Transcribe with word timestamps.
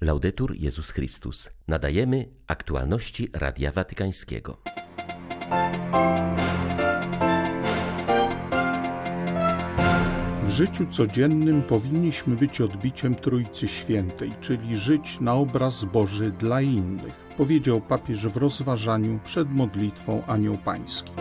Laudetur 0.00 0.56
Jezus 0.56 0.90
Chrystus. 0.90 1.50
Nadajemy 1.68 2.28
aktualności 2.46 3.28
Radia 3.32 3.72
Watykańskiego. 3.72 4.62
W 10.44 10.50
życiu 10.50 10.86
codziennym 10.90 11.62
powinniśmy 11.62 12.36
być 12.36 12.60
odbiciem 12.60 13.14
Trójcy 13.14 13.68
Świętej, 13.68 14.32
czyli 14.40 14.76
żyć 14.76 15.20
na 15.20 15.34
obraz 15.34 15.84
Boży 15.84 16.30
dla 16.30 16.60
innych, 16.60 17.14
powiedział 17.36 17.80
papież 17.80 18.26
w 18.28 18.36
rozważaniu 18.36 19.20
przed 19.24 19.50
modlitwą 19.50 20.26
Anioł 20.26 20.58
Pański. 20.58 21.12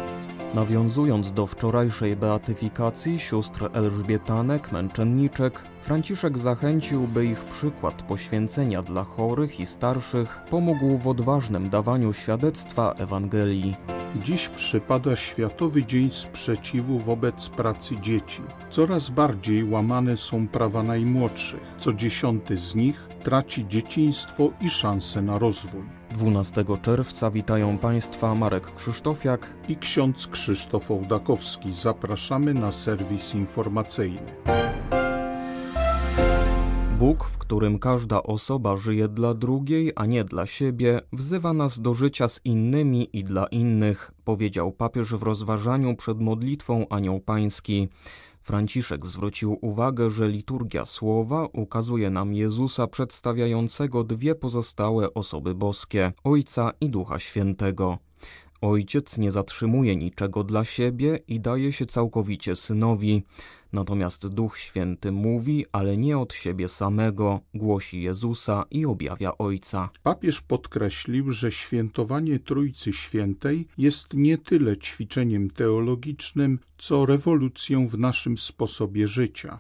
Nawiązując 0.58 1.32
do 1.32 1.48
wczorajszej 1.48 2.16
beatyfikacji 2.16 3.20
sióstr 3.20 3.70
Elżbietanek, 3.74 4.72
męczenniczek, 4.72 5.64
Franciszek 5.82 6.38
zachęcił, 6.38 7.08
by 7.08 7.26
ich 7.26 7.44
przykład 7.44 8.04
poświęcenia 8.04 8.82
dla 8.84 9.04
chorych 9.04 9.60
i 9.60 9.66
starszych 9.66 10.40
pomógł 10.50 10.98
w 10.98 11.08
odważnym 11.08 11.70
dawaniu 11.70 12.14
świadectwa 12.14 12.94
Ewangelii. 12.98 13.97
Dziś 14.24 14.50
przypada 14.50 15.16
Światowy 15.16 15.86
Dzień 15.86 16.10
Sprzeciwu 16.12 17.00
wobec 17.00 17.50
pracy 17.50 17.96
dzieci. 18.02 18.42
Coraz 18.70 19.10
bardziej 19.10 19.64
łamane 19.64 20.18
są 20.18 20.48
prawa 20.48 20.84
najmłodszych. 20.84 21.62
Co 21.78 21.94
dziesiąty 21.94 22.58
z 22.58 22.76
nich 22.76 23.08
traci 23.24 23.68
dzieciństwo 23.68 24.52
i 24.62 24.70
szansę 24.70 25.22
na 25.22 25.40
rozwój. 25.40 25.84
12 26.12 26.66
czerwca 26.82 27.32
witają 27.32 27.78
Państwa 27.78 28.36
Marek 28.36 28.76
Krzysztofiak 28.76 29.54
i 29.70 29.76
ksiądz 29.76 30.28
Krzysztof 30.28 30.92
Ołdakowski. 30.92 31.74
Zapraszamy 31.74 32.54
na 32.54 32.72
serwis 32.72 33.36
informacyjny. 33.36 34.34
Bóg, 37.00 37.24
w 37.24 37.38
którym 37.38 37.80
każda 37.80 38.24
osoba 38.24 38.78
żyje 38.78 39.08
dla 39.08 39.34
drugiej, 39.34 39.92
a 39.96 40.06
nie 40.06 40.24
dla 40.24 40.46
siebie, 40.46 41.02
wzywa 41.14 41.54
nas 41.54 41.80
do 41.80 41.94
życia 41.94 42.28
z 42.28 42.42
innymi 42.46 43.10
i 43.14 43.24
dla 43.24 43.48
innych, 43.48 44.12
powiedział 44.24 44.72
papież 44.72 45.16
w 45.16 45.24
rozważaniu 45.24 45.96
przed 45.96 46.20
modlitwą 46.22 46.86
Anioł 46.90 47.20
Pański. 47.20 47.88
Franciszek 48.42 49.06
zwrócił 49.06 49.58
uwagę, 49.62 50.10
że 50.10 50.30
liturgia 50.30 50.86
słowa 50.86 51.48
ukazuje 51.54 52.10
nam 52.10 52.34
Jezusa 52.34 52.88
przedstawiającego 52.88 54.04
dwie 54.04 54.36
pozostałe 54.36 55.14
osoby 55.14 55.56
boskie 55.56 56.12
Ojca 56.24 56.72
i 56.82 56.90
Ducha 56.90 57.20
Świętego. 57.20 57.98
Ojciec 58.62 59.18
nie 59.18 59.32
zatrzymuje 59.32 59.96
niczego 59.96 60.44
dla 60.44 60.66
siebie 60.66 61.20
i 61.28 61.40
daje 61.40 61.74
się 61.74 61.86
całkowicie 61.86 62.56
synowi. 62.56 63.24
Natomiast 63.74 64.28
Duch 64.28 64.58
Święty 64.58 65.12
mówi, 65.12 65.66
ale 65.72 65.98
nie 65.98 66.18
od 66.18 66.34
siebie 66.34 66.68
samego, 66.68 67.40
głosi 67.54 68.02
Jezusa 68.02 68.64
i 68.72 68.86
objawia 68.86 69.38
Ojca. 69.38 69.90
Papież 70.04 70.42
podkreślił, 70.42 71.32
że 71.32 71.52
świętowanie 71.52 72.40
Trójcy 72.40 72.94
Świętej 72.94 73.68
jest 73.78 74.14
nie 74.14 74.38
tyle 74.38 74.78
ćwiczeniem 74.78 75.50
teologicznym, 75.50 76.60
co 76.78 77.06
rewolucją 77.06 77.88
w 77.88 77.98
naszym 77.98 78.38
sposobie 78.38 79.08
życia. 79.08 79.60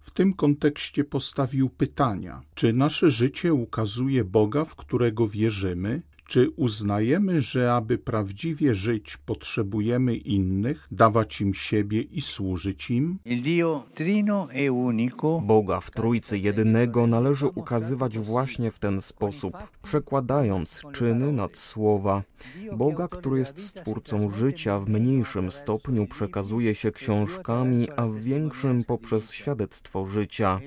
W 0.00 0.10
tym 0.10 0.32
kontekście 0.32 1.04
postawił 1.04 1.70
pytania: 1.70 2.42
czy 2.54 2.72
nasze 2.72 3.10
życie 3.10 3.54
ukazuje 3.54 4.24
Boga, 4.24 4.64
w 4.64 4.74
którego 4.74 5.28
wierzymy? 5.28 6.02
Czy 6.28 6.50
uznajemy, 6.50 7.40
że 7.40 7.72
aby 7.72 7.98
prawdziwie 7.98 8.74
żyć, 8.74 9.16
potrzebujemy 9.16 10.16
innych, 10.16 10.88
dawać 10.90 11.40
im 11.40 11.54
siebie 11.54 12.02
i 12.02 12.20
służyć 12.20 12.90
im? 12.90 13.18
Boga 15.46 15.80
w 15.80 15.90
Trójcy 15.90 16.38
Jedynego 16.38 17.06
należy 17.06 17.46
ukazywać 17.46 18.18
właśnie 18.18 18.70
w 18.70 18.78
ten 18.78 19.00
sposób, 19.00 19.56
przekładając 19.82 20.82
czyny 20.92 21.32
nad 21.32 21.56
słowa. 21.56 22.22
Boga, 22.76 23.08
który 23.08 23.38
jest 23.38 23.66
stwórcą 23.66 24.30
życia, 24.30 24.78
w 24.80 24.88
mniejszym 24.88 25.50
stopniu 25.50 26.06
przekazuje 26.06 26.74
się 26.74 26.92
książkami, 26.92 27.88
a 27.96 28.06
w 28.06 28.18
większym 28.18 28.84
poprzez 28.84 29.32
świadectwo 29.32 30.06
życia. 30.06 30.60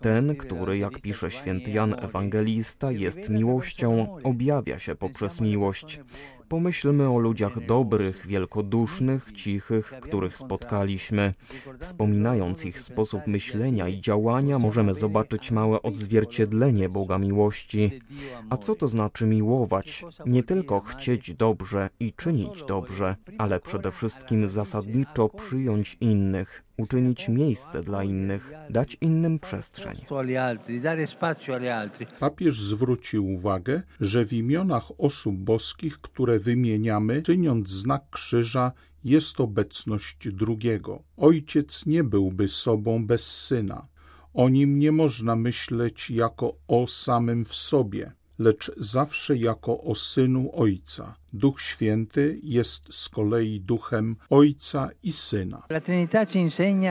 Ten, 0.00 0.36
który, 0.36 0.78
jak 0.78 1.00
pisze 1.00 1.30
święty 1.30 1.70
Jan 1.70 1.94
Ewangelista, 1.98 2.92
jest 2.92 3.28
miłością, 3.28 4.16
objawia 4.22 4.78
się 4.78 4.89
poprzez 4.94 5.40
miłość. 5.40 6.00
Pomyślmy 6.50 7.10
o 7.10 7.18
ludziach 7.18 7.66
dobrych, 7.66 8.26
wielkodusznych, 8.26 9.32
cichych, 9.32 9.94
których 10.00 10.36
spotkaliśmy. 10.36 11.34
Wspominając 11.80 12.64
ich 12.64 12.80
sposób 12.80 13.26
myślenia 13.26 13.88
i 13.88 14.00
działania, 14.00 14.58
możemy 14.58 14.94
zobaczyć 14.94 15.50
małe 15.50 15.82
odzwierciedlenie 15.82 16.88
Boga 16.88 17.18
miłości. 17.18 18.00
A 18.50 18.56
co 18.56 18.74
to 18.74 18.88
znaczy 18.88 19.26
miłować? 19.26 20.04
Nie 20.26 20.42
tylko 20.42 20.80
chcieć 20.80 21.34
dobrze 21.34 21.90
i 22.00 22.12
czynić 22.12 22.62
dobrze, 22.68 23.16
ale 23.38 23.60
przede 23.60 23.92
wszystkim 23.92 24.48
zasadniczo 24.48 25.28
przyjąć 25.28 25.96
innych, 26.00 26.64
uczynić 26.76 27.28
miejsce 27.28 27.82
dla 27.82 28.04
innych, 28.04 28.52
dać 28.70 28.96
innym 29.00 29.38
przestrzeń. 29.38 30.04
Papież 32.20 32.60
zwrócił 32.60 33.32
uwagę, 33.34 33.82
że 34.00 34.24
w 34.24 34.32
imionach 34.32 34.84
osób 34.98 35.36
boskich, 35.36 35.98
które 35.98 36.39
wymieniamy, 36.40 37.22
czyniąc 37.22 37.68
znak 37.68 38.10
krzyża, 38.10 38.72
jest 39.04 39.40
obecność 39.40 40.28
drugiego. 40.28 41.02
Ojciec 41.16 41.86
nie 41.86 42.04
byłby 42.04 42.48
sobą 42.48 43.06
bez 43.06 43.44
syna. 43.46 43.86
O 44.34 44.48
nim 44.48 44.78
nie 44.78 44.92
można 44.92 45.36
myśleć 45.36 46.10
jako 46.10 46.54
o 46.68 46.86
samym 46.86 47.44
w 47.44 47.54
sobie, 47.54 48.12
lecz 48.40 48.70
zawsze 48.76 49.36
jako 49.36 49.80
o 49.80 49.94
synu 49.94 50.50
Ojca. 50.52 51.14
Duch 51.32 51.60
Święty 51.60 52.40
jest 52.42 52.94
z 52.94 53.08
kolei 53.08 53.60
duchem 53.60 54.16
Ojca 54.30 54.90
i 55.02 55.12
Syna. 55.12 55.62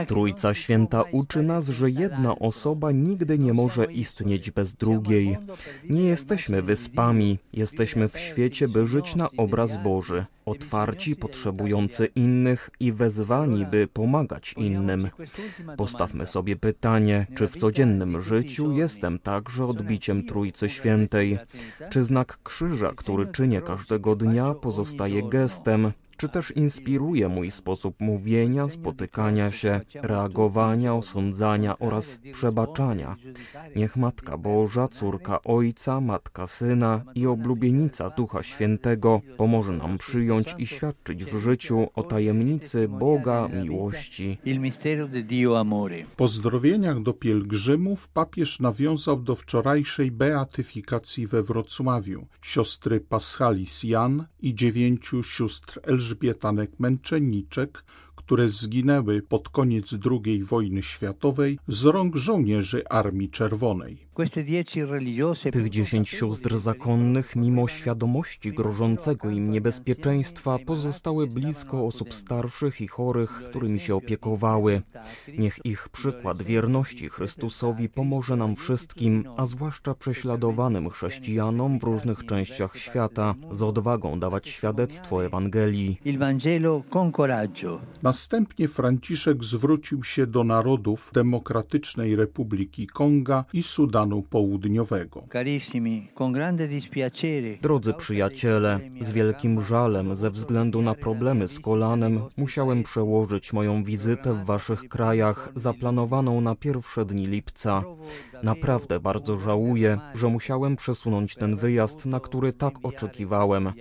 Trójca 0.08 0.54
Święta 0.54 1.04
uczy 1.12 1.44
nas, 1.44 1.68
że 1.68 1.90
jedna 1.90 2.40
osoba 2.40 2.92
nigdy 2.92 3.40
nie 3.40 3.54
może 3.54 3.86
istnieć 3.86 4.52
bez 4.52 4.74
drugiej. 4.74 5.38
Nie 5.90 6.04
jesteśmy 6.04 6.62
wyspami, 6.62 7.40
jesteśmy 7.54 8.09
w 8.09 8.20
świecie, 8.20 8.68
by 8.68 8.88
żyć 8.88 9.16
na 9.16 9.30
obraz 9.38 9.84
Boży, 9.84 10.26
otwarci, 10.50 11.16
potrzebujący 11.16 12.06
innych 12.06 12.70
i 12.80 12.92
wezwani, 12.92 13.66
by 13.66 13.88
pomagać 13.88 14.54
innym. 14.54 15.10
Postawmy 15.78 16.26
sobie 16.26 16.56
pytanie, 16.56 17.28
czy 17.36 17.48
w 17.48 17.56
codziennym 17.56 18.22
życiu 18.22 18.72
jestem 18.72 19.20
także 19.20 19.66
odbiciem 19.66 20.26
Trójcy 20.26 20.70
Świętej? 20.70 21.38
Czy 21.90 22.04
znak 22.04 22.40
krzyża, 22.44 22.92
który 22.96 23.28
czynię 23.28 23.62
każdego 23.62 24.16
dnia, 24.16 24.54
pozostaje 24.54 25.30
gestem, 25.30 25.92
czy 26.19 26.30
też 26.30 26.52
inspiruje 26.52 27.30
mój 27.30 27.52
sposób 27.52 27.96
mówienia, 28.00 28.69
spotykania 28.69 29.52
się, 29.52 29.81
reagowania, 29.96 30.94
osądzania 30.96 31.80
oraz 31.80 32.19
przebaczania. 32.31 33.16
Niech 33.75 33.97
Matka 33.97 34.38
Boża, 34.38 34.88
córka 34.88 35.41
Ojca, 35.44 36.02
Matka 36.02 36.47
Syna 36.47 37.03
i 37.16 37.28
oblubienica 37.28 38.09
Ducha 38.09 38.44
Świętego 38.44 39.22
pomoże 39.38 39.74
nam 39.74 39.97
przyjąć 39.97 40.56
i 40.58 40.68
świadczyć 40.68 41.25
w 41.25 41.40
życiu 41.40 41.88
o 41.96 42.03
tajemnicy 42.03 42.88
Boga 42.88 43.47
miłości. 43.47 44.38
W 46.06 46.12
pozdrowieniach 46.12 47.02
do 47.02 47.13
pielgrzymów 47.13 48.08
papież 48.08 48.59
nawiązał 48.59 49.22
do 49.22 49.35
wczorajszej 49.35 50.12
beatyfikacji 50.12 51.28
we 51.28 51.44
Wrocławiu 51.44 52.28
siostry 52.41 53.00
Paschalis 53.00 53.84
Jan 53.84 54.25
i 54.40 54.56
dziewięciu 54.56 55.24
sióstr 55.24 55.79
Elżbietanek 56.09 56.80
Męczenniczek, 56.80 57.84
które 58.16 58.50
zginęły 58.50 59.22
pod 59.22 59.50
koniec 59.50 59.96
II 60.12 60.44
wojny 60.44 60.84
światowej 60.84 61.59
z 61.68 61.86
rąk 61.86 62.16
żołnierzy 62.16 62.88
Armii 62.88 63.30
Czerwonej. 63.30 64.09
Tych 65.52 65.70
dziesięć 65.70 66.09
sióstr 66.09 66.58
zakonnych, 66.58 67.35
mimo 67.35 67.67
świadomości 67.67 68.52
grożącego 68.52 69.29
im 69.29 69.49
niebezpieczeństwa, 69.49 70.59
pozostały 70.66 71.28
blisko 71.28 71.85
osób 71.85 72.14
starszych 72.14 72.82
i 72.82 72.88
chorych, 72.88 73.44
którymi 73.49 73.79
się 73.79 73.96
opiekowały. 73.96 74.82
Niech 75.38 75.59
ich 75.64 75.90
przykład 75.90 76.41
wierności 76.41 77.09
Chrystusowi 77.09 77.90
pomoże 77.90 78.35
nam 78.35 78.55
wszystkim, 78.55 79.23
a 79.38 79.46
zwłaszcza 79.46 79.96
prześladowanym 79.96 80.90
chrześcijanom 80.90 81.79
w 81.79 81.84
różnych 81.84 82.26
częściach 82.26 82.78
świata, 82.78 83.35
z 83.52 83.61
odwagą 83.61 84.20
dawać 84.20 84.47
świadectwo 84.47 85.26
Ewangelii. 85.26 85.99
Następnie 88.03 88.67
Franciszek 88.67 89.44
zwrócił 89.44 90.03
się 90.03 90.28
do 90.28 90.44
narodów 90.44 91.11
Demokratycznej 91.14 92.16
Republiki 92.16 92.88
Konga 92.88 93.46
i 93.53 93.64
Sudanu 93.64 94.09
Południowego. 94.29 95.23
Drodzy 97.61 97.94
przyjaciele, 97.94 98.79
z 99.02 99.11
wielkim 99.11 99.61
żalem 99.61 100.16
ze 100.16 100.32
względu 100.32 100.82
na 100.82 100.96
problemy 100.96 101.47
z 101.47 101.59
kolanem 101.59 102.22
musiałem 102.38 102.84
przełożyć 102.84 103.53
moją 103.53 103.84
wizytę 103.84 104.34
w 104.34 104.46
waszych 104.46 104.88
krajach 104.90 105.50
zaplanowaną 105.56 106.41
na 106.41 106.56
pierwsze 106.56 107.06
dni 107.06 107.26
lipca. 107.26 107.84
Naprawdę 108.44 109.00
bardzo 109.00 109.38
żałuję, 109.38 109.97
że 110.16 110.28
musiałem 110.28 110.76
przesunąć 110.76 111.36
ten 111.36 111.56
wyjazd, 111.56 112.06
na 112.06 112.20
który 112.20 112.53
tak 112.53 112.74
oczekiwałem. 112.84 113.74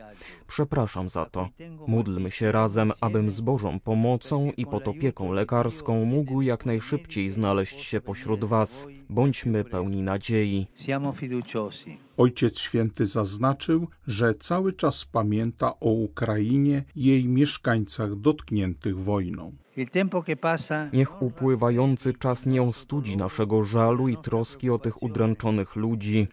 Przepraszam 0.46 1.08
za 1.08 1.24
to. 1.24 1.48
Módlmy 1.86 2.30
się 2.30 2.52
razem, 2.52 2.92
abym 3.00 3.30
z 3.30 3.40
Bożą 3.40 3.80
pomocą 3.80 4.50
i 4.56 4.66
pod 4.66 4.88
opieką 4.88 5.32
lekarską 5.32 6.04
mógł 6.04 6.42
jak 6.42 6.66
najszybciej 6.66 7.30
znaleźć 7.30 7.80
się 7.80 8.00
pośród 8.00 8.44
Was. 8.44 8.86
Bądźmy 9.10 9.64
pełni 9.64 10.02
nadziei. 10.02 10.66
Ojciec 12.16 12.58
Święty 12.58 13.06
zaznaczył, 13.06 13.88
że 14.06 14.34
cały 14.34 14.72
czas 14.72 15.04
pamięta 15.04 15.80
o 15.80 15.90
Ukrainie 15.90 16.84
i 16.96 17.04
jej 17.04 17.28
mieszkańcach 17.28 18.16
dotkniętych 18.16 18.98
wojną. 19.00 19.52
Niech 20.92 21.22
upływający 21.22 22.12
czas 22.12 22.46
nie 22.46 22.62
ostudzi 22.62 23.16
naszego 23.16 23.62
żalu 23.62 24.08
i 24.08 24.16
troski 24.16 24.70
o 24.70 24.78
tych 24.78 25.02
udręczonych 25.02 25.76
ludzi. 25.76 26.28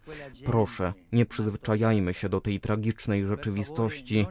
Proszę, 0.45 0.94
nie 1.12 1.25
przyzwyczajajmy 1.25 2.13
się 2.13 2.30
do 2.30 2.42
tej 2.42 2.59
tragicznej 2.59 3.25
rzeczywistości. 3.25 4.25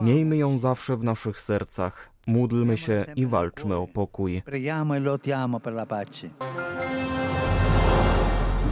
Miejmy 0.00 0.36
ją 0.36 0.58
zawsze 0.58 0.96
w 0.96 1.04
naszych 1.04 1.40
sercach. 1.40 2.10
Módlmy 2.26 2.76
się 2.76 3.04
i 3.16 3.26
walczmy 3.26 3.76
o 3.76 3.86
pokój. 3.86 4.42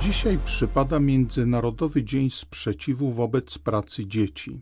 Dzisiaj 0.00 0.38
przypada 0.44 1.00
Międzynarodowy 1.00 2.04
Dzień 2.04 2.30
Sprzeciwu 2.30 3.10
wobec 3.10 3.58
pracy 3.58 4.06
dzieci. 4.06 4.60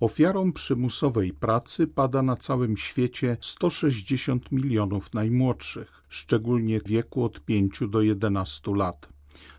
Ofiarą 0.00 0.52
przymusowej 0.52 1.32
pracy 1.32 1.86
pada 1.86 2.22
na 2.22 2.36
całym 2.36 2.76
świecie 2.76 3.36
160 3.40 4.52
milionów 4.52 5.14
najmłodszych, 5.14 6.04
szczególnie 6.08 6.80
w 6.80 6.88
wieku 6.88 7.24
od 7.24 7.40
5 7.40 7.80
do 7.88 8.02
11 8.02 8.74
lat. 8.74 9.08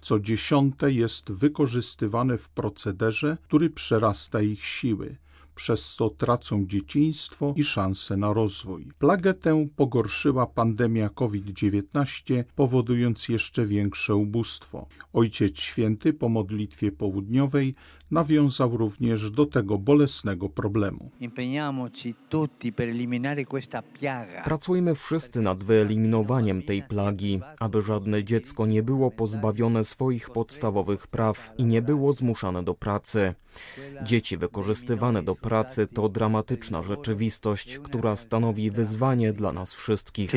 Co 0.02 0.20
dziesiąte 0.20 0.92
jest 0.92 1.32
wykorzystywane 1.32 2.38
w 2.38 2.50
procederze, 2.50 3.38
który 3.42 3.70
przerasta 3.70 4.42
ich 4.42 4.66
siły 4.66 5.18
przez 5.60 5.96
co 5.96 6.10
tracą 6.10 6.66
dzieciństwo 6.68 7.54
i 7.58 7.64
szanse 7.64 8.18
na 8.18 8.34
rozwój. 8.34 8.88
Plagę 9.00 9.34
tę 9.34 9.68
pogorszyła 9.76 10.48
pandemia 10.48 11.10
COVID-19, 11.10 12.44
powodując 12.56 13.30
jeszcze 13.30 13.66
większe 13.66 14.16
ubóstwo. 14.16 14.88
Ojciec 15.14 15.60
Święty 15.60 16.14
po 16.14 16.30
modlitwie 16.30 16.92
południowej 16.92 17.76
nawiązał 18.12 18.78
również 18.78 19.32
do 19.32 19.46
tego 19.46 19.78
bolesnego 19.78 20.50
problemu. 20.50 21.12
Pracujmy 24.44 24.96
wszyscy 24.96 25.42
nad 25.42 25.64
wyeliminowaniem 25.64 26.64
tej 26.64 26.84
plagi, 26.84 27.40
aby 27.60 27.82
żadne 27.82 28.24
dziecko 28.24 28.66
nie 28.66 28.84
było 28.84 29.12
pozbawione 29.12 29.86
swoich 29.86 30.30
podstawowych 30.30 31.08
praw 31.08 31.54
i 31.58 31.66
nie 31.66 31.82
było 31.82 32.14
zmuszane 32.14 32.64
do 32.64 32.74
pracy. 32.74 33.34
Dzieci 34.04 34.38
wykorzystywane 34.38 35.24
do 35.24 35.36
pracy 35.36 35.49
to 35.94 36.10
dramatyczna 36.10 36.84
rzeczywistość, 36.84 37.80
która 37.80 38.16
stanowi 38.16 38.72
wyzwanie 38.72 39.34
dla 39.34 39.54
nas 39.54 39.74
wszystkich. 39.74 40.32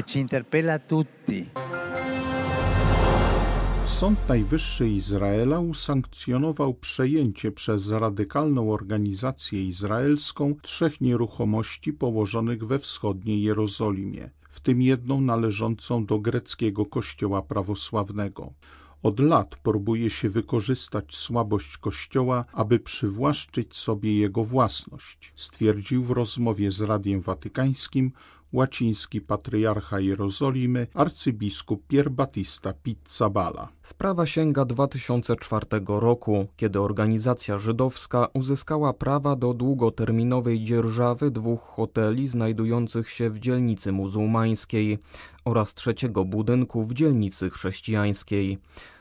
Sąd 3.86 4.28
Najwyższy 4.28 4.88
Izraela 4.88 5.60
usankcjonował 5.60 6.74
przejęcie 6.74 7.52
przez 7.52 7.90
radykalną 7.90 8.72
organizację 8.72 9.68
izraelską 9.68 10.54
trzech 10.62 11.00
nieruchomości 11.00 11.92
położonych 11.92 12.66
we 12.66 12.78
wschodniej 12.78 13.42
Jerozolimie, 13.42 14.30
w 14.48 14.60
tym 14.60 14.82
jedną 14.82 15.20
należącą 15.20 16.06
do 16.06 16.18
greckiego 16.18 16.86
kościoła 16.86 17.42
prawosławnego. 17.42 18.52
Od 19.02 19.20
lat 19.20 19.56
próbuje 19.56 20.10
się 20.10 20.30
wykorzystać 20.30 21.16
słabość 21.16 21.76
Kościoła, 21.76 22.44
aby 22.52 22.78
przywłaszczyć 22.78 23.76
sobie 23.76 24.18
jego 24.18 24.44
własność, 24.44 25.32
stwierdził 25.36 26.04
w 26.04 26.10
rozmowie 26.10 26.70
z 26.70 26.80
Radiem 26.80 27.20
Watykańskim 27.20 28.12
łaciński 28.52 29.20
patriarcha 29.20 30.00
Jerozolimy, 30.00 30.86
arcybiskup 30.94 31.86
Pier 31.86 32.10
Battista 32.10 32.72
Pizzabala. 32.72 33.68
Sprawa 33.82 34.26
sięga 34.26 34.64
2004 34.64 35.66
roku, 35.86 36.46
kiedy 36.56 36.80
organizacja 36.80 37.58
żydowska 37.58 38.28
uzyskała 38.34 38.92
prawa 38.92 39.36
do 39.36 39.54
długoterminowej 39.54 40.64
dzierżawy 40.64 41.30
dwóch 41.30 41.60
hoteli 41.60 42.28
znajdujących 42.28 43.10
się 43.10 43.30
w 43.30 43.38
dzielnicy 43.38 43.92
muzułmańskiej 43.92 44.98
oraz 45.44 45.74
trzeciego 45.74 46.24
budynku 46.24 46.84
w 46.84 46.94
dzielnicy 46.94 47.50
chrześcijańskiej. 47.50 48.58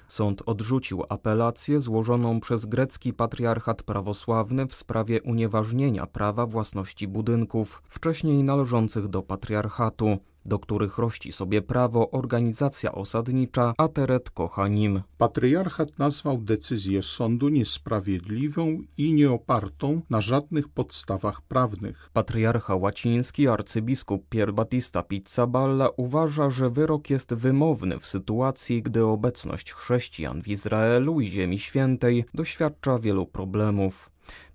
Sąd 0.07 0.43
odrzucił 0.45 1.03
apelację 1.09 1.81
złożoną 1.81 2.39
przez 2.39 2.65
grecki 2.65 3.13
patriarchat 3.13 3.83
prawosławny 3.83 4.67
w 4.67 4.75
sprawie 4.75 5.21
unieważnienia 5.21 6.05
prawa 6.05 6.45
własności 6.45 7.07
budynków 7.07 7.81
wcześniej 7.89 8.43
należących 8.43 9.07
do 9.07 9.21
patriarchatu, 9.21 10.17
do 10.45 10.59
których 10.59 10.97
rości 10.97 11.31
sobie 11.31 11.61
prawo 11.61 12.11
organizacja 12.11 12.91
osadnicza 12.91 13.73
Ateret 13.77 14.29
Kohanim. 14.29 15.01
Patriarchat 15.17 15.99
nazwał 15.99 16.37
decyzję 16.37 17.03
sądu 17.03 17.49
niesprawiedliwą 17.49 18.79
i 18.97 19.13
nieopartą 19.13 20.01
na 20.09 20.21
żadnych 20.21 20.69
podstawach 20.69 21.41
prawnych. 21.41 22.09
Patriarcha 22.13 22.75
łaciński 22.75 23.47
arcybiskup 23.47 24.29
Pier 24.29 24.53
Battista 24.53 25.03
Pizzaballa 25.03 25.89
uważa, 25.97 26.49
że 26.49 26.69
wyrok 26.69 27.09
jest 27.09 27.33
wymowny 27.33 27.99
w 27.99 28.07
sytuacji, 28.07 28.83
gdy 28.83 29.05
obecność 29.05 29.73
chrześcijan 29.73 30.41
w 30.41 30.47
Izraelu 30.47 31.21
i 31.21 31.27
Ziemi 31.27 31.59
Świętej 31.59 32.25
doświadcza 32.33 32.99
wielu 32.99 33.25
problemów. 33.25 34.10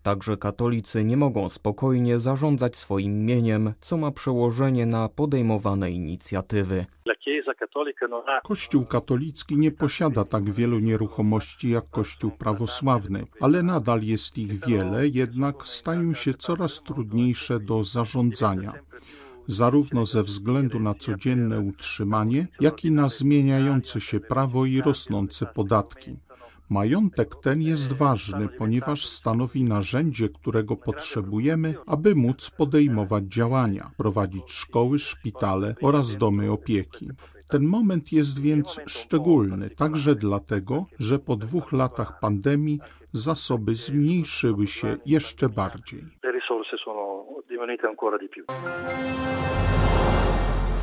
Także 0.07 0.37
katolicy 0.37 1.05
nie 1.05 1.17
mogą 1.17 1.49
spokojnie 1.49 2.19
zarządzać 2.19 2.77
swoim 2.77 3.25
mieniem, 3.25 3.73
co 3.81 3.97
ma 3.97 4.11
przełożenie 4.11 4.87
na 4.87 5.09
podejmowane 5.09 5.91
inicjatywy. 5.91 6.87
Kościół 8.45 8.85
katolicki 8.85 9.59
nie 9.59 9.73
posiada 9.73 10.25
tak 10.25 10.51
wielu 10.51 10.79
nieruchomości 10.79 11.71
jak 11.71 11.91
Kościół 11.91 12.31
prawosławny, 12.31 13.27
ale 13.41 13.63
nadal 13.63 14.03
jest 14.03 14.39
ich 14.39 14.67
wiele, 14.67 15.09
jednak 15.09 15.69
stają 15.69 16.15
się 16.15 16.35
coraz 16.35 16.83
trudniejsze 16.83 17.61
do 17.61 17.85
zarządzania 17.85 18.73
zarówno 19.47 20.07
ze 20.07 20.23
względu 20.23 20.81
na 20.81 20.95
codzienne 20.95 21.61
utrzymanie, 21.61 22.47
jak 22.61 22.85
i 22.85 22.91
na 22.91 23.09
zmieniające 23.09 24.01
się 24.01 24.21
prawo 24.21 24.67
i 24.67 24.81
rosnące 24.81 25.47
podatki. 25.47 26.17
Majątek 26.71 27.35
ten 27.35 27.63
jest 27.63 27.93
ważny, 27.93 28.49
ponieważ 28.49 29.07
stanowi 29.07 29.65
narzędzie, 29.65 30.29
którego 30.29 30.77
potrzebujemy, 30.77 31.75
aby 31.87 32.15
móc 32.15 32.51
podejmować 32.51 33.25
działania, 33.25 33.91
prowadzić 33.99 34.51
szkoły, 34.51 34.99
szpitale 34.99 35.75
oraz 35.83 36.17
domy 36.17 36.53
opieki. 36.53 37.09
Ten 37.49 37.65
moment 37.65 38.13
jest 38.13 38.43
więc 38.43 38.81
szczególny, 38.87 39.71
także 39.71 40.15
dlatego, 40.15 40.85
że 40.99 41.19
po 41.19 41.37
dwóch 41.37 41.73
latach 41.73 42.21
pandemii 42.21 42.81
zasoby 43.13 43.75
zmniejszyły 43.75 44.67
się 44.67 44.97
jeszcze 45.07 45.49
bardziej. 45.49 46.03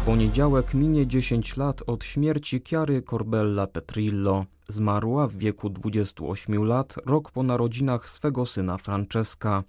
Poniedziałek 0.05 0.73
minie 0.73 1.07
10 1.07 1.57
lat 1.57 1.83
od 1.87 2.03
śmierci 2.03 2.61
Chiary 2.67 3.01
Corbella 3.01 3.67
Petrillo. 3.67 4.45
Zmarła 4.67 5.27
w 5.27 5.35
wieku 5.35 5.69
28 5.69 6.63
lat, 6.63 6.95
rok 7.05 7.31
po 7.31 7.43
narodzinach 7.43 8.09
swego 8.09 8.45
syna 8.45 8.77
Francesca. 8.77 9.63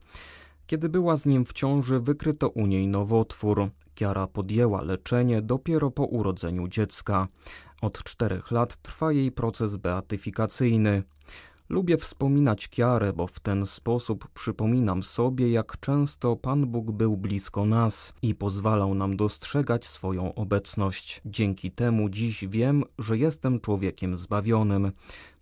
Kiedy 0.66 0.88
była 0.88 1.16
z 1.16 1.26
nim 1.26 1.44
w 1.44 1.52
ciąży, 1.52 2.00
wykryto 2.00 2.48
u 2.48 2.66
niej 2.66 2.86
nowotwór. 2.86 3.68
Kiara 3.94 4.26
podjęła 4.26 4.82
leczenie 4.82 5.42
dopiero 5.42 5.90
po 5.90 6.04
urodzeniu 6.04 6.68
dziecka. 6.68 7.28
Od 7.80 8.02
czterech 8.02 8.50
lat 8.50 8.76
trwa 8.76 9.12
jej 9.12 9.32
proces 9.32 9.76
beatyfikacyjny. 9.76 11.02
Lubię 11.68 11.96
wspominać 11.96 12.68
Kiarę, 12.68 13.12
bo 13.12 13.26
w 13.26 13.40
ten 13.40 13.66
sposób 13.66 14.28
przypominam 14.34 15.02
sobie, 15.02 15.50
jak 15.50 15.80
często 15.80 16.36
Pan 16.36 16.66
Bóg 16.66 16.92
był 16.92 17.16
blisko 17.16 17.66
nas 17.66 18.12
i 18.22 18.34
pozwalał 18.34 18.94
nam 18.94 19.16
dostrzegać 19.16 19.86
swoją 19.86 20.34
obecność. 20.34 21.20
Dzięki 21.26 21.70
temu 21.70 22.08
dziś 22.08 22.44
wiem, 22.48 22.84
że 22.98 23.18
jestem 23.18 23.60
człowiekiem 23.60 24.16
zbawionym, 24.16 24.92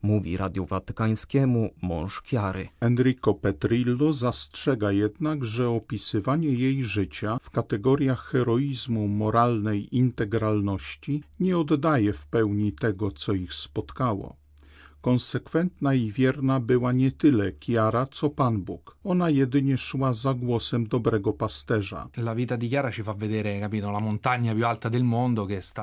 mówi 0.03 0.37
Radiu 0.37 0.67
Watykańskiemu 0.67 1.71
mąż 1.83 2.23
Kiary. 2.23 2.69
Enrico 2.81 3.35
Petrillo 3.35 4.13
zastrzega 4.13 4.93
jednak, 4.93 5.45
że 5.45 5.69
opisywanie 5.69 6.49
jej 6.49 6.85
życia 6.85 7.39
w 7.43 7.51
kategoriach 7.51 8.25
heroizmu 8.25 9.09
moralnej 9.09 9.97
integralności 9.97 11.23
nie 11.41 11.59
oddaje 11.59 12.13
w 12.13 12.27
pełni 12.27 12.73
tego, 12.73 13.11
co 13.11 13.33
ich 13.33 13.55
spotkało. 13.55 14.42
Konsekwentna 15.03 15.95
i 15.95 16.11
wierna 16.11 16.61
była 16.61 16.93
nie 16.93 17.13
tyle 17.13 17.53
Kiara, 17.53 18.07
co 18.07 18.31
Pan 18.31 18.63
Bóg. 18.63 18.97
Ona 19.05 19.31
jedynie 19.31 19.79
szła 19.79 20.13
za 20.13 20.35
głosem 20.35 20.87
dobrego 20.87 21.33
pasterza. 21.33 22.09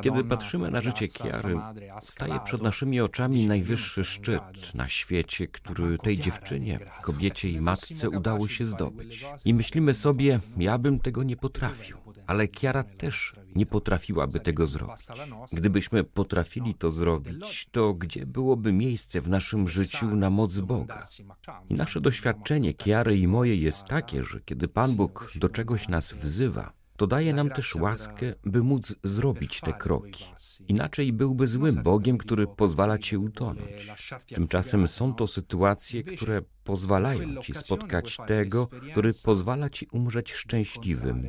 Kiedy 0.02 0.24
patrzymy 0.24 0.72
na 0.72 0.82
życie 0.82 1.08
Kiary, 1.08 1.60
staje 2.02 2.40
przed 2.46 2.62
naszymi 2.62 3.02
oczami 3.02 3.46
najwyższy 3.46 4.04
szczyt 4.04 4.74
na 4.74 4.90
świecie, 4.90 5.48
który 5.48 5.98
tej 5.98 6.18
dziewczynie, 6.18 6.80
kobiecie 7.02 7.50
i 7.50 7.62
matce 7.62 8.10
udało 8.10 8.48
się 8.48 8.66
zdobyć. 8.66 9.26
I 9.46 9.54
myślimy 9.54 9.94
sobie, 9.94 10.40
ja 10.58 10.78
bym 10.78 11.00
tego 11.00 11.24
nie 11.24 11.38
potrafił 11.38 11.98
ale 12.30 12.48
Kiara 12.48 12.84
też 12.84 13.34
nie 13.56 13.66
potrafiłaby 13.66 14.40
tego 14.40 14.68
zrobić. 14.68 15.06
Gdybyśmy 15.54 16.04
potrafili 16.04 16.76
to 16.76 16.92
zrobić, 16.92 17.68
to 17.72 17.94
gdzie 17.94 18.26
byłoby 18.26 18.74
miejsce 18.74 19.22
w 19.22 19.30
naszym 19.30 19.68
życiu 19.68 20.16
na 20.16 20.30
moc 20.30 20.60
Boga? 20.60 21.08
I 21.70 21.74
nasze 21.74 22.02
doświadczenie 22.02 22.74
Kiary 22.74 23.18
i 23.18 23.28
moje 23.28 23.56
jest 23.56 23.86
takie, 23.86 24.24
że 24.24 24.42
kiedy 24.42 24.68
Pan 24.68 24.96
Bóg 24.96 25.32
do 25.36 25.50
czegoś 25.50 25.88
nas 25.88 26.14
wzywa, 26.14 26.74
to 26.98 27.08
daje 27.08 27.34
nam 27.34 27.50
też 27.50 27.76
łaskę, 27.76 28.34
by 28.44 28.64
móc 28.64 28.96
zrobić 29.04 29.62
te 29.62 29.74
kroki. 29.74 30.26
Inaczej 30.68 31.14
byłby 31.14 31.48
złym 31.48 31.84
Bogiem, 31.84 32.18
który 32.18 32.48
pozwala 32.48 32.98
ci 32.98 33.18
utonąć. 33.18 33.92
Tymczasem 34.36 34.88
są 34.88 35.14
to 35.14 35.28
sytuacje, 35.28 36.04
które 36.04 36.42
pozwalają 36.64 37.42
ci 37.42 37.54
spotkać 37.54 38.18
tego, 38.28 38.68
który 38.92 39.12
pozwala 39.24 39.70
ci 39.70 39.88
umrzeć 39.92 40.34
szczęśliwym 40.34 41.28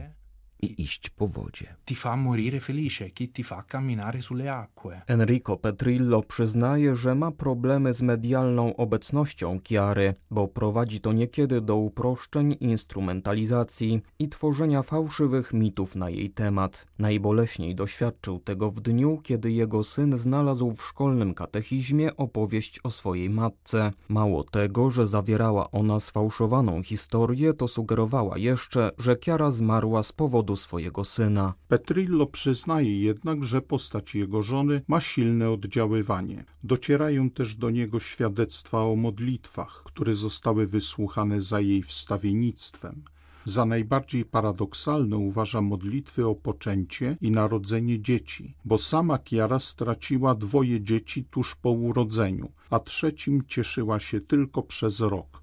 i 0.63 0.83
iść 0.83 1.11
po 1.11 1.29
wodzie. 1.29 1.75
Ti 1.85 1.95
fa 1.95 2.17
morire 2.17 2.61
felice 2.61 3.11
chi 3.11 3.29
ti 3.29 3.45
fa 3.45 3.63
camminare 3.63 4.23
sulle 4.23 4.53
acque. 4.53 5.03
Enrico 5.07 5.57
Petrillo 5.57 6.23
przyznaje, 6.23 6.97
że 6.97 7.15
ma 7.15 7.31
problemy 7.31 7.95
z 7.95 8.03
medialną 8.03 8.77
obecnością 8.77 9.61
Chiary, 9.69 10.15
bo 10.31 10.49
prowadzi 10.49 11.01
to 11.01 11.13
niekiedy 11.13 11.61
do 11.61 11.77
uproszczeń, 11.77 12.57
instrumentalizacji 12.61 14.03
i 14.19 14.29
tworzenia 14.29 14.83
fałszywych 14.83 15.53
mitów 15.53 15.97
na 15.97 16.11
jej 16.11 16.31
temat. 16.31 16.87
Najboleśniej 16.99 17.75
doświadczył 17.75 18.39
tego 18.39 18.71
w 18.71 18.81
dniu, 18.81 19.21
kiedy 19.23 19.53
jego 19.53 19.85
syn 19.85 20.19
znalazł 20.19 20.73
w 20.73 20.83
szkolnym 20.83 21.35
katechizmie 21.35 22.17
opowieść 22.17 22.81
o 22.85 22.91
swojej 22.91 23.31
matce. 23.31 23.93
Mało 24.09 24.45
tego, 24.45 24.91
że 24.91 25.07
zawierała 25.07 25.71
ona 25.71 26.01
sfałszowaną 26.01 26.83
historię, 26.83 27.55
to 27.55 27.69
sugerowała 27.69 28.39
jeszcze, 28.39 28.91
że 28.99 29.17
Chiara 29.25 29.51
zmarła 29.51 30.03
z 30.03 30.13
powodu 30.13 30.50
swojego 30.57 31.05
syna. 31.05 31.55
Petrillo 31.69 32.27
przyznaje 32.27 33.01
jednak, 33.01 33.45
że 33.45 33.63
postać 33.63 34.15
jego 34.15 34.43
żony 34.43 34.83
ma 34.89 35.01
silne 35.01 35.51
oddziaływanie. 35.51 36.45
Docierają 36.65 37.31
też 37.31 37.57
do 37.57 37.71
niego 37.71 38.01
świadectwa 38.01 38.83
o 38.85 38.97
modlitwach, 38.97 39.83
które 39.85 40.15
zostały 40.15 40.67
wysłuchane 40.67 41.43
za 41.43 41.61
jej 41.61 41.83
wstawiennictwem. 41.83 43.03
Za 43.45 43.65
najbardziej 43.65 44.25
paradoksalne 44.25 45.17
uważa 45.17 45.61
modlitwy 45.61 46.27
o 46.27 46.35
poczęcie 46.35 47.17
i 47.21 47.31
narodzenie 47.31 48.01
dzieci, 48.01 48.55
bo 48.65 48.79
sama 48.79 49.19
Kiara 49.19 49.59
straciła 49.59 50.35
dwoje 50.35 50.81
dzieci 50.81 51.25
tuż 51.25 51.55
po 51.55 51.71
urodzeniu, 51.71 52.53
a 52.71 52.79
trzecim 52.79 53.43
cieszyła 53.47 54.01
się 54.01 54.21
tylko 54.21 54.63
przez 54.63 55.01
rok. 55.01 55.43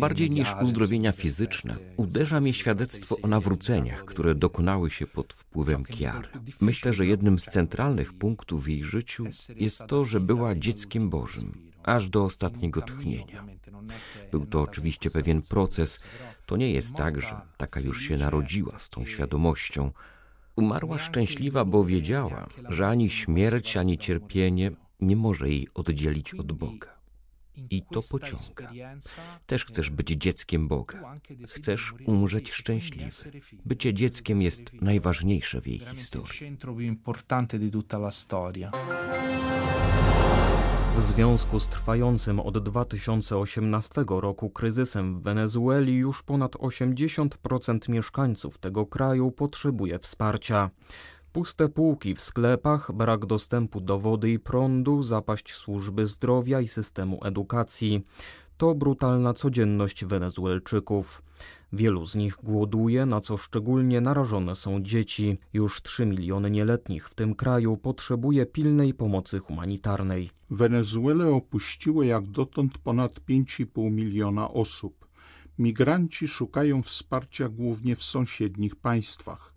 Bardziej 0.00 0.30
niż 0.30 0.48
uzdrowienia 0.62 1.12
fizyczne, 1.12 1.76
uderza 1.96 2.40
mnie 2.40 2.52
świadectwo 2.52 3.16
o 3.22 3.28
nawróceniach, 3.28 4.04
które 4.04 4.34
dokonały 4.34 4.90
się 4.90 5.06
pod 5.06 5.32
wpływem 5.32 5.84
Kiary. 5.84 6.28
Myślę, 6.60 6.92
że 6.92 7.06
jednym 7.06 7.38
z 7.38 7.44
centralnych 7.44 8.12
punktów 8.12 8.64
w 8.64 8.68
jej 8.68 8.84
życiu 8.84 9.24
jest 9.56 9.86
to, 9.86 10.04
że 10.04 10.20
była 10.20 10.54
dzieckiem 10.54 11.10
Bożym 11.10 11.65
aż 11.86 12.08
do 12.08 12.24
ostatniego 12.24 12.82
tchnienia. 12.82 13.44
Był 14.30 14.46
to 14.46 14.60
oczywiście 14.60 15.10
pewien 15.10 15.42
proces. 15.42 16.00
To 16.46 16.56
nie 16.56 16.70
jest 16.70 16.94
tak, 16.94 17.20
że 17.20 17.40
taka 17.56 17.80
już 17.80 18.02
się 18.02 18.16
narodziła 18.16 18.78
z 18.78 18.90
tą 18.90 19.06
świadomością. 19.06 19.92
Umarła 20.56 20.98
szczęśliwa, 20.98 21.64
bo 21.64 21.84
wiedziała, 21.84 22.48
że 22.68 22.88
ani 22.88 23.10
śmierć, 23.10 23.76
ani 23.76 23.98
cierpienie 23.98 24.70
nie 25.00 25.16
może 25.16 25.48
jej 25.48 25.68
oddzielić 25.74 26.34
od 26.34 26.52
Boga. 26.52 26.96
I 27.70 27.82
to 27.82 28.02
pociąga. 28.02 28.72
Też 29.46 29.64
chcesz 29.64 29.90
być 29.90 30.08
dzieckiem 30.08 30.68
Boga. 30.68 31.18
Chcesz 31.48 31.94
umrzeć 32.06 32.52
szczęśliwy. 32.52 33.40
Bycie 33.64 33.94
dzieckiem 33.94 34.42
jest 34.42 34.72
najważniejsze 34.72 35.60
w 35.60 35.66
jej 35.66 35.78
historii. 35.78 36.56
W 40.96 41.02
związku 41.02 41.60
z 41.60 41.68
trwającym 41.68 42.40
od 42.40 42.58
2018 42.58 44.04
roku 44.08 44.50
kryzysem 44.50 45.18
w 45.18 45.22
Wenezueli 45.22 45.94
już 45.94 46.22
ponad 46.22 46.56
80% 46.56 47.88
mieszkańców 47.88 48.58
tego 48.58 48.86
kraju 48.86 49.30
potrzebuje 49.30 49.98
wsparcia. 49.98 50.70
Puste 51.32 51.68
półki 51.68 52.14
w 52.14 52.22
sklepach, 52.22 52.92
brak 52.92 53.26
dostępu 53.26 53.80
do 53.80 53.98
wody 53.98 54.30
i 54.30 54.38
prądu, 54.38 55.02
zapaść 55.02 55.54
służby 55.54 56.06
zdrowia 56.06 56.60
i 56.60 56.68
systemu 56.68 57.20
edukacji. 57.24 58.06
To 58.56 58.74
brutalna 58.74 59.34
codzienność 59.34 60.04
Wenezuelczyków. 60.04 61.22
Wielu 61.72 62.06
z 62.06 62.14
nich 62.14 62.36
głoduje, 62.42 63.06
na 63.06 63.20
co 63.20 63.36
szczególnie 63.36 64.00
narażone 64.00 64.56
są 64.56 64.82
dzieci. 64.82 65.38
Już 65.52 65.82
3 65.82 66.06
miliony 66.06 66.50
nieletnich 66.50 67.08
w 67.08 67.14
tym 67.14 67.34
kraju 67.34 67.76
potrzebuje 67.76 68.46
pilnej 68.46 68.94
pomocy 68.94 69.38
humanitarnej. 69.38 70.30
Wenezuelę 70.50 71.30
opuściło 71.30 72.02
jak 72.02 72.26
dotąd 72.26 72.78
ponad 72.78 73.20
5,5 73.28 73.90
miliona 73.90 74.50
osób. 74.50 75.06
Migranci 75.58 76.28
szukają 76.28 76.82
wsparcia 76.82 77.48
głównie 77.48 77.96
w 77.96 78.02
sąsiednich 78.02 78.76
państwach. 78.76 79.54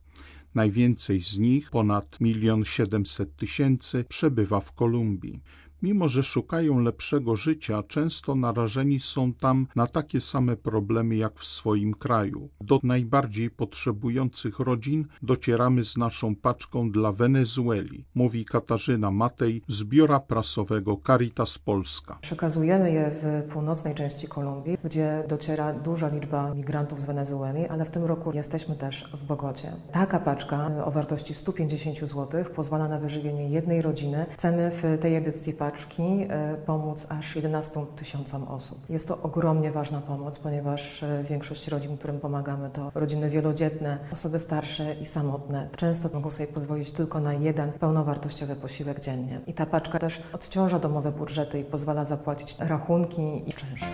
Najwięcej 0.55 1.21
z 1.21 1.37
nich, 1.37 1.69
ponad 1.69 2.17
1 2.21 2.65
700 2.65 3.35
tysięcy, 3.35 4.03
przebywa 4.09 4.59
w 4.59 4.73
Kolumbii. 4.73 5.41
Mimo, 5.81 6.07
że 6.07 6.23
szukają 6.23 6.79
lepszego 6.79 7.35
życia, 7.35 7.83
często 7.83 8.35
narażeni 8.35 8.99
są 8.99 9.33
tam 9.33 9.67
na 9.75 9.87
takie 9.87 10.21
same 10.21 10.55
problemy 10.55 11.15
jak 11.15 11.39
w 11.39 11.45
swoim 11.45 11.93
kraju. 11.93 12.49
Do 12.61 12.79
najbardziej 12.83 13.49
potrzebujących 13.49 14.59
rodzin 14.59 15.05
docieramy 15.21 15.83
z 15.83 15.97
naszą 15.97 16.35
paczką 16.35 16.91
dla 16.91 17.11
Wenezueli, 17.11 18.05
mówi 18.15 18.45
Katarzyna 18.45 19.11
Matej 19.11 19.61
z 19.67 19.83
biura 19.83 20.19
prasowego 20.19 20.97
Caritas 21.07 21.57
Polska. 21.57 22.17
Przekazujemy 22.21 22.91
je 22.91 23.11
w 23.11 23.51
północnej 23.53 23.95
części 23.95 24.27
Kolumbii, 24.27 24.77
gdzie 24.83 25.23
dociera 25.29 25.73
duża 25.73 26.07
liczba 26.07 26.53
migrantów 26.53 27.01
z 27.01 27.05
Wenezueli, 27.05 27.67
ale 27.67 27.85
w 27.85 27.91
tym 27.91 28.05
roku 28.05 28.31
jesteśmy 28.33 28.75
też 28.75 29.11
w 29.13 29.23
Bogocie. 29.23 29.73
Taka 29.91 30.19
paczka 30.19 30.85
o 30.85 30.91
wartości 30.91 31.33
150 31.33 31.99
zł 31.99 32.45
pozwala 32.55 32.87
na 32.87 32.99
wyżywienie 32.99 33.49
jednej 33.49 33.81
rodziny. 33.81 34.25
Chcemy 34.33 34.71
w 34.71 35.01
tej 35.01 35.15
edycji 35.15 35.53
paczki 35.53 35.68
paczki 35.71 36.03
e, 36.03 36.57
pomóc 36.65 37.07
aż 37.09 37.35
11 37.35 37.85
tysiącom 37.95 38.43
osób. 38.43 38.89
Jest 38.89 39.07
to 39.07 39.21
ogromnie 39.21 39.71
ważna 39.71 40.01
pomoc, 40.01 40.39
ponieważ 40.39 41.03
e, 41.03 41.23
większość 41.23 41.67
rodzin, 41.67 41.97
którym 41.97 42.19
pomagamy, 42.19 42.69
to 42.69 42.91
rodziny 42.95 43.29
wielodzietne, 43.29 43.97
osoby 44.13 44.39
starsze 44.39 44.93
i 44.93 45.05
samotne. 45.05 45.69
Często 45.75 46.09
mogą 46.13 46.31
sobie 46.31 46.47
pozwolić 46.47 46.91
tylko 46.91 47.19
na 47.19 47.33
jeden 47.33 47.71
pełnowartościowy 47.71 48.55
posiłek 48.55 48.99
dziennie. 48.99 49.41
I 49.47 49.53
ta 49.53 49.65
paczka 49.65 49.99
też 49.99 50.21
odciąża 50.33 50.79
domowe 50.79 51.11
budżety 51.11 51.59
i 51.59 51.63
pozwala 51.63 52.05
zapłacić 52.05 52.55
rachunki 52.59 53.49
i 53.49 53.53
czynsz. 53.53 53.85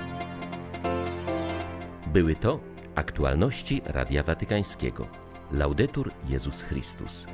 Były 2.13 2.36
to 2.36 2.60
aktualności 2.96 3.82
Radia 3.86 4.24
Watykańskiego. 4.24 5.08
Laudetur 5.51 6.12
Jezus 6.29 6.62
Chrystus. 6.62 7.25